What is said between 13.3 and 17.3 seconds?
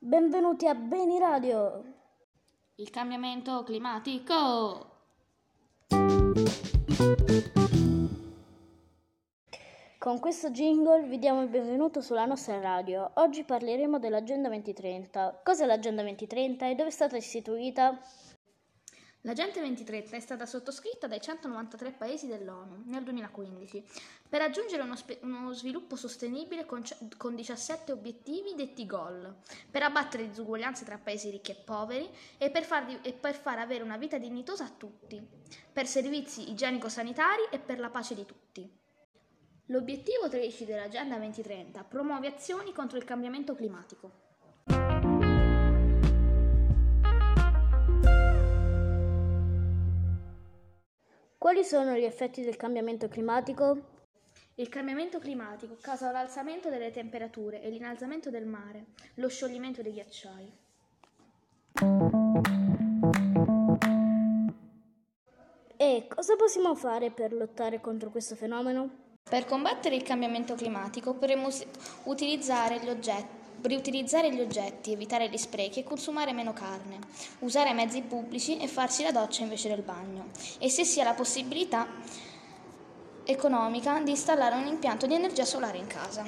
parleremo dell'Agenda 2030. Cos'è l'Agenda 2030 e dove è stata